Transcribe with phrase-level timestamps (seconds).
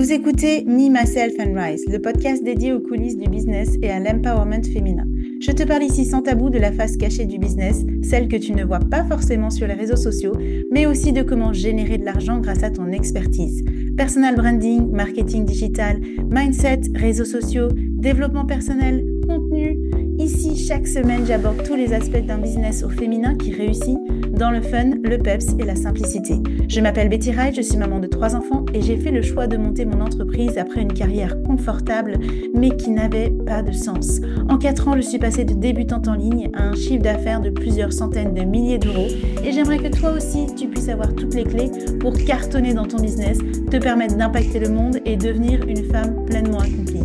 [0.00, 4.00] Vous écoutez Me, Myself and Rise, le podcast dédié aux coulisses du business et à
[4.00, 5.04] l'empowerment féminin.
[5.42, 8.54] Je te parle ici sans tabou de la face cachée du business, celle que tu
[8.54, 10.32] ne vois pas forcément sur les réseaux sociaux,
[10.70, 13.62] mais aussi de comment générer de l'argent grâce à ton expertise.
[13.94, 19.78] Personal branding, marketing digital, mindset, réseaux sociaux, développement personnel, contenu.
[20.18, 23.98] Ici, chaque semaine, j'aborde tous les aspects d'un business au féminin qui réussit
[24.40, 26.36] dans le fun, le peps et la simplicité.
[26.66, 29.46] Je m'appelle Betty Wright, je suis maman de trois enfants et j'ai fait le choix
[29.46, 32.18] de monter mon entreprise après une carrière confortable
[32.54, 34.22] mais qui n'avait pas de sens.
[34.48, 37.50] En quatre ans, je suis passée de débutante en ligne à un chiffre d'affaires de
[37.50, 39.08] plusieurs centaines de milliers d'euros
[39.44, 41.70] et j'aimerais que toi aussi tu puisses avoir toutes les clés
[42.00, 43.36] pour cartonner dans ton business,
[43.70, 47.04] te permettre d'impacter le monde et devenir une femme pleinement accomplie.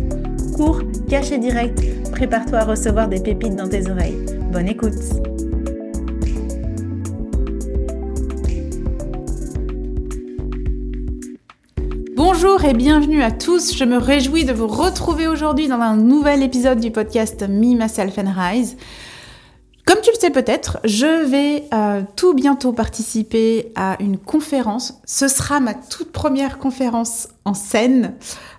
[0.56, 4.24] Cours, caché direct, prépare-toi à recevoir des pépites dans tes oreilles.
[4.50, 5.35] Bonne écoute
[12.74, 13.76] bienvenue à tous.
[13.76, 18.18] Je me réjouis de vous retrouver aujourd'hui dans un nouvel épisode du podcast Me, Myself
[18.18, 18.76] and Rise.
[19.84, 25.00] Comme tu le sais peut-être, je vais euh, tout bientôt participer à une conférence.
[25.04, 28.14] Ce sera ma toute première conférence en scène.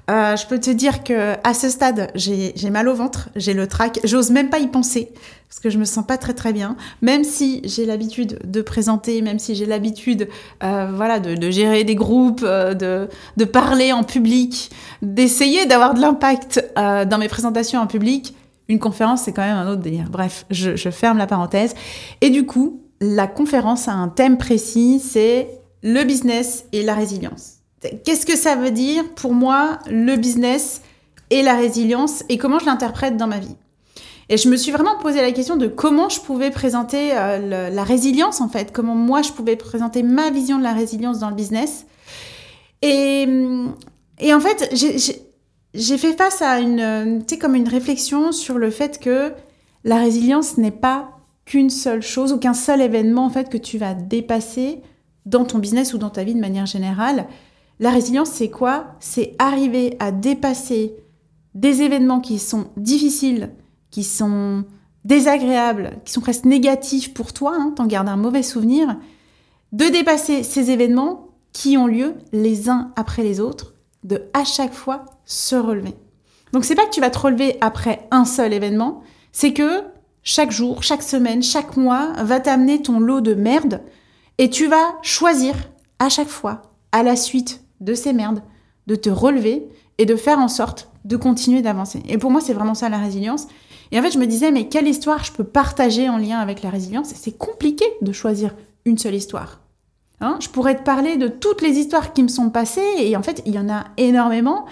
[0.09, 3.67] Euh, je peux te dire que à ce stade, j'ai mal au ventre, j'ai le
[3.67, 5.11] trac, j'ose même pas y penser
[5.49, 6.75] parce que je me sens pas très très bien.
[7.01, 10.27] Même si j'ai l'habitude de présenter, même si j'ai l'habitude,
[10.63, 16.63] euh, voilà, de, gérer des groupes, de, de parler en public, d'essayer d'avoir de l'impact
[16.75, 18.35] dans mes présentations en public
[18.69, 20.09] une conférence, c'est quand même un autre délire.
[20.09, 21.73] Bref, je, ferme la parenthèse.
[22.21, 25.47] Et du coup, la conférence a un thème précis, c'est
[25.83, 27.56] le business et la résilience.
[28.03, 30.81] Qu'est-ce que ça veut dire pour moi, le business
[31.29, 33.55] et la résilience, et comment je l'interprète dans ma vie?
[34.29, 37.83] Et je me suis vraiment posé la question de comment je pouvais présenter euh, la
[37.83, 41.35] résilience, en fait, comment moi je pouvais présenter ma vision de la résilience dans le
[41.35, 41.85] business.
[42.81, 43.25] Et,
[44.19, 44.73] et en fait,
[45.73, 49.31] j'ai fait face à une, sais, comme une réflexion sur le fait que
[49.83, 51.11] la résilience n'est pas
[51.45, 54.81] qu'une seule chose ou qu'un seul événement en fait que tu vas dépasser
[55.25, 57.27] dans ton business ou dans ta vie de manière générale.
[57.79, 58.95] La résilience, c'est quoi?
[58.99, 60.95] C'est arriver à dépasser
[61.53, 63.51] des événements qui sont difficiles,
[63.91, 64.65] qui sont
[65.05, 68.97] désagréables, qui sont presque négatifs pour toi, hein, t'en gardes un mauvais souvenir,
[69.71, 74.73] de dépasser ces événements qui ont lieu les uns après les autres, de à chaque
[74.73, 75.95] fois se relever.
[76.53, 79.01] Donc c'est pas que tu vas te relever après un seul événement,
[79.31, 79.83] c'est que
[80.23, 83.81] chaque jour, chaque semaine, chaque mois va t'amener ton lot de merde
[84.37, 85.55] et tu vas choisir
[85.99, 88.41] à chaque fois, à la suite de ces merdes,
[88.87, 89.67] de te relever
[89.97, 92.03] et de faire en sorte de continuer d'avancer.
[92.07, 93.47] Et pour moi, c'est vraiment ça la résilience.
[93.91, 96.61] Et en fait, je me disais, mais quelle histoire je peux partager en lien avec
[96.61, 97.13] la résilience?
[97.15, 98.53] C'est compliqué de choisir
[98.85, 99.61] une seule histoire.
[100.19, 100.37] Hein?
[100.41, 103.41] Je pourrais te parler de toutes les histoires qui me sont passées, et en fait,
[103.45, 104.65] il y en a énormément.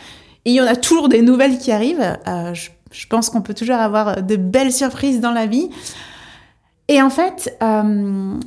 [0.43, 2.17] Et il y en a toujours des nouvelles qui arrivent.
[2.27, 5.69] Euh, je, pense qu'on peut toujours avoir de belles surprises dans la vie.
[6.87, 8.37] Et en fait, euh,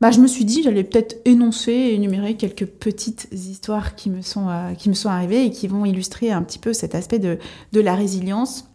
[0.00, 4.22] bah, je me suis dit, j'allais peut-être énoncer et énumérer quelques petites histoires qui me,
[4.22, 7.18] sont, euh, qui me sont arrivées et qui vont illustrer un petit peu cet aspect
[7.18, 7.38] de,
[7.72, 8.68] de la résilience.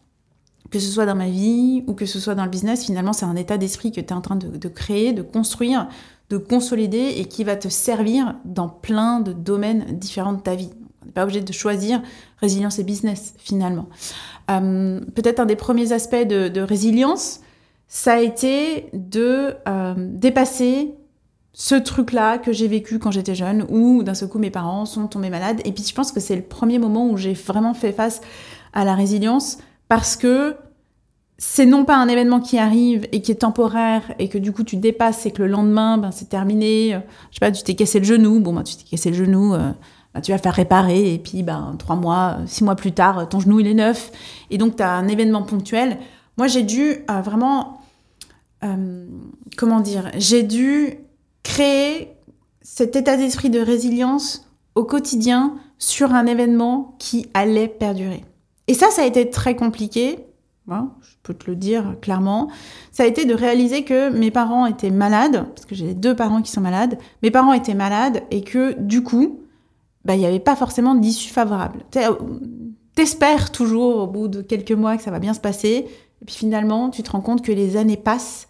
[0.69, 3.25] Que ce soit dans ma vie ou que ce soit dans le business, finalement, c'est
[3.25, 5.88] un état d'esprit que tu es en train de, de créer, de construire,
[6.29, 10.72] de consolider et qui va te servir dans plein de domaines différents de ta vie.
[11.03, 12.01] On n'est pas obligé de choisir
[12.39, 13.88] résilience et business finalement.
[14.50, 17.41] Euh, peut-être un des premiers aspects de, résilience,
[17.88, 20.95] ça a été de euh, dépasser
[21.53, 25.08] ce truc-là que j'ai vécu quand j'étais jeune, où d'un seul coup mes parents sont
[25.08, 25.62] tombés malades.
[25.66, 28.22] Et puis je pense que c'est le premier moment où j'ai vraiment fait face
[28.74, 30.56] à la résilience parce que
[31.38, 34.63] c'est non pas un événement qui arrive et qui est temporaire et que du coup
[34.63, 37.00] tu dépasses et que le lendemain ben, c'est terminé.
[37.30, 39.53] Je sais pas, tu t'es cassé le genou, bon ben, tu t'es cassé le genou,
[39.53, 39.72] euh,
[40.16, 43.40] bah, tu vas faire réparer et puis ben, trois mois, six mois plus tard, ton
[43.40, 44.12] genou il est neuf
[44.50, 46.00] et donc tu as un événement ponctuel.
[46.38, 47.81] Moi j'ai dû euh, vraiment,
[48.63, 49.06] euh,
[49.56, 51.03] comment dire, j'ai dû
[51.44, 52.16] créer
[52.62, 58.24] cet état d'esprit de résilience au quotidien sur un événement qui allait perdurer.
[58.68, 60.19] Et ça, ça a été très compliqué,
[60.69, 62.50] hein, je peux te le dire clairement.
[62.92, 66.42] Ça a été de réaliser que mes parents étaient malades, parce que j'ai deux parents
[66.42, 69.42] qui sont malades, mes parents étaient malades et que du coup,
[70.06, 71.86] bah, il n'y avait pas forcément d'issue favorable.
[71.98, 72.13] Euh,
[72.96, 75.88] t'espères toujours au bout de quelques mois que ça va bien se passer,
[76.22, 78.48] et puis finalement, tu te rends compte que les années passent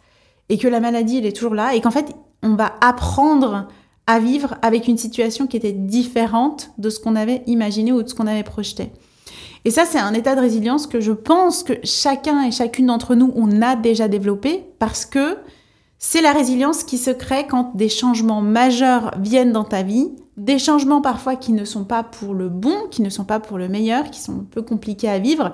[0.50, 3.68] et que la maladie, elle est toujours là, et qu'en fait, on va apprendre
[4.06, 8.08] à vivre avec une situation qui était différente de ce qu'on avait imaginé ou de
[8.08, 8.92] ce qu'on avait projeté.
[9.66, 13.16] Et ça, c'est un état de résilience que je pense que chacun et chacune d'entre
[13.16, 15.38] nous, on a déjà développé parce que
[16.00, 20.60] c'est la résilience qui se crée quand des changements majeurs viennent dans ta vie des
[20.60, 23.70] changements parfois qui ne sont pas pour le bon, qui ne sont pas pour le
[23.70, 25.54] meilleur, qui sont un peu compliqués à vivre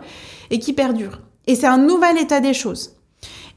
[0.50, 1.22] et qui perdurent.
[1.48, 2.96] Et c'est un nouvel état des choses.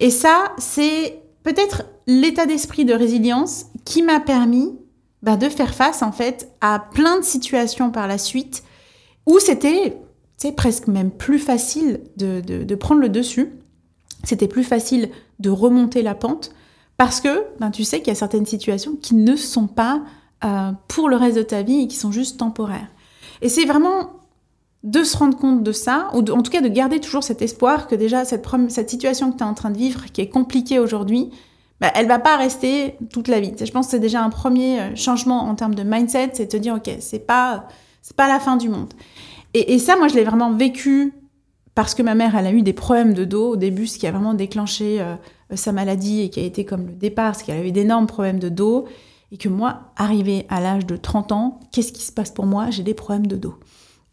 [0.01, 4.77] Et ça, c'est peut-être l'état d'esprit de résilience qui m'a permis
[5.23, 8.63] bah, de faire face en fait à plein de situations par la suite
[9.27, 9.97] où c'était
[10.57, 13.53] presque même plus facile de, prendre le dessus.
[14.25, 16.53] C'était plus facile de remonter la pente
[16.97, 20.03] parce que ben, tu sais qu'il y a certaines situations qui ne sont pas
[20.45, 22.89] euh, pour le reste de ta vie et qui sont juste temporaires.
[23.41, 24.22] Et c'est vraiment
[24.83, 27.87] de se rendre compte de ça, ou en tout cas de garder toujours cet espoir
[27.87, 30.79] que déjà cette, cette situation que tu es en train de vivre, qui est compliquée
[30.79, 31.31] aujourd'hui,
[31.81, 33.53] bah, elle va pas rester toute la vie.
[33.59, 36.51] Je pense que c'est déjà un premier euh, changement en termes de mindset, c'est de
[36.51, 37.67] te dire, ok, c'est pas,
[38.17, 38.93] pas la fin du monde.
[39.55, 41.13] Et, ça, moi, je l'ai vraiment vécu
[41.75, 44.07] parce que ma mère, elle a eu des problèmes de dos au début, ce qui
[44.07, 45.17] a vraiment déclenché euh,
[45.55, 48.49] sa maladie et qui a été comme le départ, parce qu'elle avait d'énormes problèmes de
[48.49, 48.87] dos
[49.31, 52.71] et que moi, arrivé à l'âge de 30 ans, qu'est-ce qui se passe pour moi?
[52.71, 53.57] J'ai des problèmes de dos.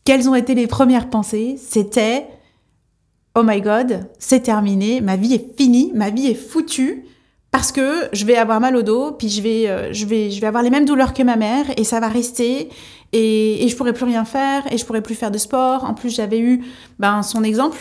[0.05, 1.57] Quelles ont été les premières pensées?
[1.57, 2.27] C'était
[3.37, 7.05] Oh my god, c'est terminé, ma vie est finie, ma vie est foutue
[7.51, 10.41] parce que je vais avoir mal au dos, puis je vais, euh, je vais, je
[10.41, 12.69] vais avoir les mêmes douleurs que ma mère et ça va rester
[13.13, 15.83] et, et je pourrai plus rien faire et je pourrai plus faire de sport.
[15.83, 16.63] En plus, j'avais eu
[16.99, 17.77] ben, son exemple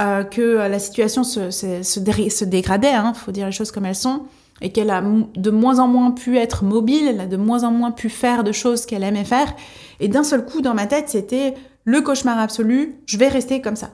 [0.00, 3.96] euh, que la situation se, se, se, dégradait, hein, faut dire les choses comme elles
[3.96, 4.22] sont
[4.60, 7.70] et qu'elle a de moins en moins pu être mobile, elle a de moins en
[7.70, 9.54] moins pu faire de choses qu'elle aimait faire.
[10.00, 13.76] Et d'un seul coup, dans ma tête, c'était le cauchemar absolu, je vais rester comme
[13.76, 13.90] ça.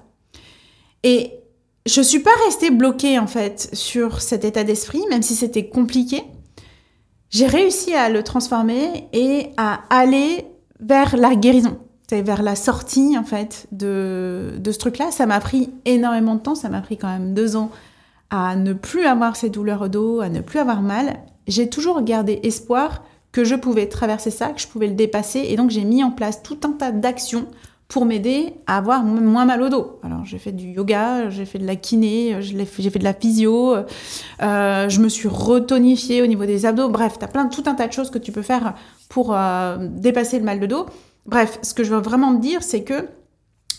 [1.03, 1.33] Et
[1.87, 6.25] je suis pas restée bloquée, en fait, sur cet état d'esprit, même si c'était compliqué.
[7.29, 10.47] J'ai réussi à le transformer et à aller
[10.81, 11.79] vers la guérison.
[12.11, 15.11] Vers la sortie, en fait, de, de ce truc-là.
[15.11, 17.73] Ça m'a pris énormément de temps, ça m'a pris quand même deux ans
[18.31, 22.03] à ne plus avoir ces douleurs au dos, à ne plus avoir mal, j'ai toujours
[22.03, 25.41] gardé espoir que je pouvais traverser ça, que je pouvais le dépasser.
[25.49, 27.47] Et donc j'ai mis en place tout un tas d'actions
[27.89, 29.99] pour m'aider à avoir moins mal au dos.
[30.03, 33.75] Alors j'ai fait du yoga, j'ai fait de la kiné, j'ai fait de la physio,
[34.43, 36.89] euh, je me suis retonifiée au niveau des abdos.
[36.89, 38.75] Bref, tu as plein, tout un tas de choses que tu peux faire
[39.09, 40.87] pour euh, dépasser le mal de dos.
[41.27, 43.09] Bref, ce que je veux vraiment te dire, c'est que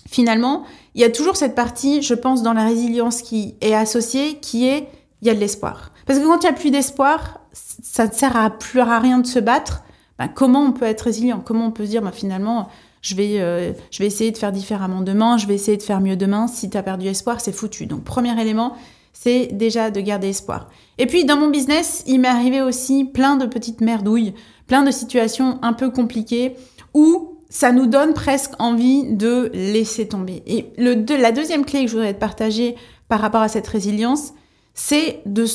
[0.08, 0.64] finalement,
[0.94, 4.68] il y a toujours cette partie, je pense, dans la résilience qui est associée, qui
[4.68, 4.88] est
[5.22, 5.92] il y a de l'espoir.
[6.06, 9.20] Parce que quand il n'y a plus d'espoir, ça ne sert à plus à rien
[9.20, 9.84] de se battre.
[10.20, 11.42] Ben, comment on peut être résilient?
[11.44, 12.70] Comment on peut se dire, ben, finalement,
[13.02, 16.02] je vais, euh, je vais essayer de faire différemment demain, je vais essayer de faire
[16.02, 16.48] mieux demain.
[16.48, 17.86] Si tu as perdu espoir, c'est foutu.
[17.86, 18.76] Donc, premier élément,
[19.14, 20.70] c'est déjà de garder espoir.
[20.98, 24.34] Et puis, dans mon business, il m'est arrivé aussi plein de petites merdouilles,
[24.68, 26.56] plein de situations un peu compliquées
[26.94, 30.44] où ça nous donne presque envie de laisser tomber.
[30.48, 32.76] Et la deuxième clé que je voudrais te partager
[33.08, 34.34] par rapport à cette résilience,
[34.74, 35.46] c'est de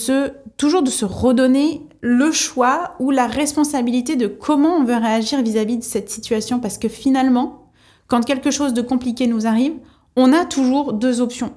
[0.56, 5.76] toujours de se redonner le choix ou la responsabilité de comment on veut réagir vis-à-vis
[5.76, 6.60] de cette situation.
[6.60, 7.70] Parce que finalement,
[8.06, 9.74] quand quelque chose de compliqué nous arrive,
[10.16, 11.52] on a toujours deux options.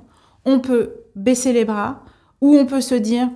[0.46, 2.04] On peut baisser les bras
[2.42, 3.30] ou on peut se dire,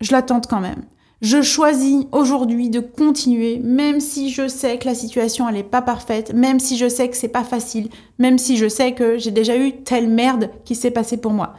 [0.00, 0.82] je l'attends quand même.
[1.20, 5.82] Je choisis aujourd'hui de continuer, même si je sais que la situation elle est pas
[5.82, 9.30] parfaite, même si je sais que c'est pas facile, même si je sais que j'ai
[9.30, 11.54] déjà eu telle merde qui s'est passée pour moi.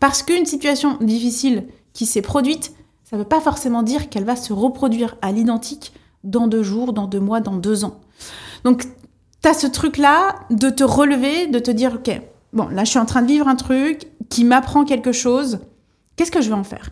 [0.00, 2.72] Parce qu'une situation difficile qui s'est produite,
[3.04, 5.92] ça ne veut pas forcément dire qu'elle va se reproduire à l'identique
[6.24, 8.00] dans deux jours, dans deux mois, dans deux ans.
[8.64, 8.84] Donc,
[9.42, 12.18] tu as ce truc-là de te relever, de te dire, OK,
[12.54, 15.58] bon, là, je suis en train de vivre un truc qui m'apprend quelque chose.
[16.16, 16.90] Qu'est-ce que je vais en faire?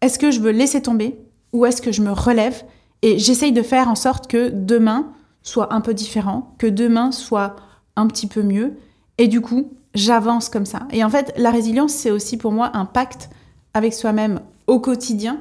[0.00, 1.18] Est-ce que je veux laisser tomber
[1.52, 2.62] ou est-ce que je me relève
[3.02, 7.56] et j'essaye de faire en sorte que demain soit un peu différent, que demain soit
[7.96, 8.74] un petit peu mieux
[9.18, 10.86] et du coup, j'avance comme ça.
[10.92, 13.30] Et en fait, la résilience, c'est aussi pour moi un pacte
[13.74, 15.40] avec soi-même au quotidien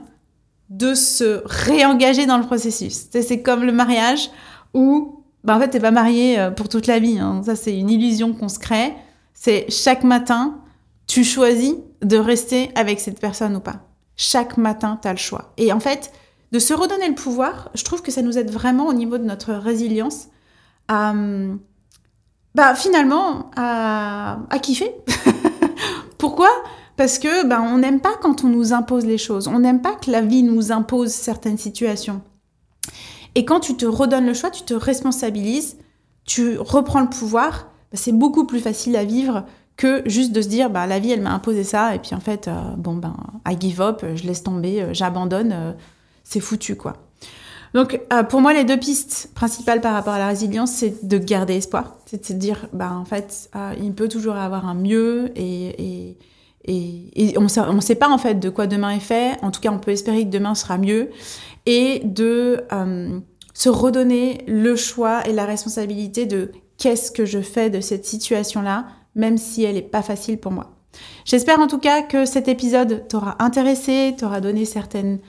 [0.70, 3.08] de se réengager dans le processus.
[3.12, 4.30] C'est comme le mariage
[4.74, 7.18] où, bah en fait, t'es pas marié euh, pour toute la vie.
[7.20, 7.42] Hein.
[7.46, 8.94] Ça, c'est une illusion qu'on se crée.
[9.34, 10.60] C'est chaque matin,
[11.08, 13.89] tu choisis de rester avec cette personne ou pas.
[14.22, 15.54] Chaque matin, tu as le choix.
[15.56, 16.12] Et en fait,
[16.52, 19.24] de se redonner le pouvoir, je trouve que ça nous aide vraiment au niveau de
[19.24, 20.28] notre résilience
[20.90, 21.14] à,
[22.54, 24.94] bah, finalement, à, kiffer.
[26.18, 26.50] Pourquoi?
[26.98, 29.48] Parce que bah, on n'aime pas quand on nous impose les choses.
[29.48, 32.22] On n'aime pas que la vie nous impose certaines situations.
[33.36, 35.78] Et quand tu te redonnes le choix, tu te responsabilises,
[36.26, 39.46] tu reprends le pouvoir, bah, c'est beaucoup plus facile à vivre
[39.80, 42.20] que juste de se dire bah la vie elle m'a imposé ça et puis en
[42.20, 43.16] fait euh, bon ben
[43.48, 45.72] I give up, je laisse tomber, euh, j'abandonne, euh,
[46.26, 46.98] c'est foutu quoi.
[47.74, 51.56] Donc pour moi les deux pistes principales par rapport à la résilience c'est de garder
[51.56, 56.18] espoir, c'est de dire bah en fait il peut toujours avoir un mieux et,
[56.66, 59.52] et, et on sait, on sait pas en fait de quoi demain est fait, en
[59.52, 61.12] tout cas on peut espérer que demain sera mieux.
[61.68, 62.66] Et de
[63.54, 68.88] se redonner le choix et la responsabilité de qu'est-ce que je fais de cette situation-là,
[69.16, 70.72] même si elle n'est pas facile pour moi.
[71.26, 75.20] J'espère en tout cas que cet épisode t'aura intéressé, t'aura donné certaines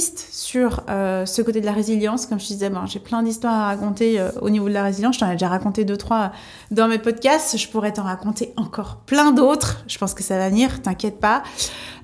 [0.00, 2.26] sur euh, ce côté de la résilience.
[2.26, 5.16] Comme je disais, bon, j'ai plein d'histoires à raconter euh, au niveau de la résilience.
[5.16, 6.32] Je t'en ai déjà raconté deux, trois
[6.70, 7.56] dans mes podcasts.
[7.56, 9.84] Je pourrais t'en raconter encore plein d'autres.
[9.86, 11.42] Je pense que ça va venir, t'inquiète pas.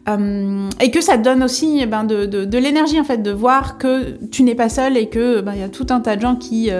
[0.08, 3.30] Euh, et que ça te donne aussi eh ben, de, de, l'énergie en fait de
[3.30, 6.22] voir que tu n'es pas seul et que ben, y a tout un tas de
[6.22, 6.70] gens qui,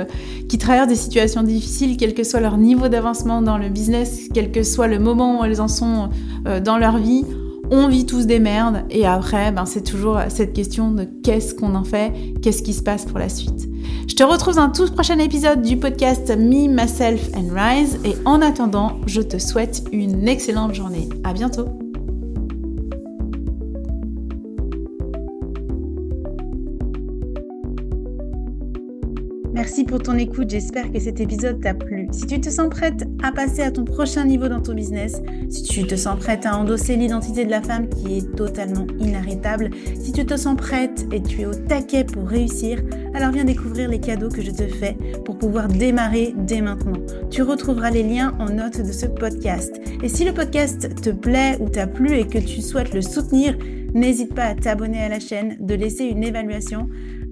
[0.49, 4.51] qui traversent des situations difficiles, quel que soit leur niveau d'avancement dans le business, quel
[4.51, 6.09] que soit le moment où elles en sont
[6.65, 7.25] dans leur vie.
[7.71, 11.75] On vit tous des merdes et après, ben, c'est toujours cette question de qu'est-ce qu'on
[11.75, 13.69] en fait, qu'est-ce qui se passe pour la suite.
[14.09, 18.15] Je te retrouve dans un tout prochain épisode du podcast Me, Myself and Rise et
[18.25, 21.09] en attendant, je te souhaite une excellente journée.
[21.25, 21.78] À bientôt!
[29.89, 32.09] Pour ton écoute, j'espère que cet épisode t'a plu.
[32.13, 35.63] Si tu te sens prête à passer à ton prochain niveau dans ton business, si
[35.63, 40.13] tu te sens prête à endosser l'identité de la femme qui est totalement inarrêtable, si
[40.13, 42.83] tu te sens prête et tu es au taquet pour réussir,
[43.15, 47.01] alors viens découvrir les cadeaux que je te fais pour pouvoir démarrer dès maintenant.
[47.31, 49.81] Tu retrouveras les liens en note de ce podcast.
[50.03, 53.57] Et si le podcast te plaît ou t'a plu et que tu souhaites le soutenir,
[53.95, 56.89] n'hésite pas à t'abonner à la chaîne, de laisser une évaluation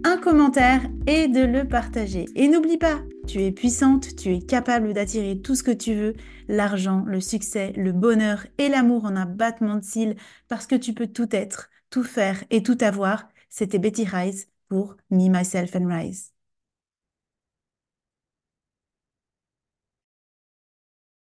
[0.07, 2.27] un commentaire et de le partager.
[2.37, 6.15] Et n'oublie pas, tu es puissante, tu es capable d'attirer tout ce que tu veux,
[6.47, 10.15] l'argent, le succès, le bonheur et l'amour en un battement de cils
[10.47, 13.29] parce que tu peux tout être, tout faire et tout avoir.
[13.49, 16.36] C'était Betty Rise pour Me, Myself and Rise.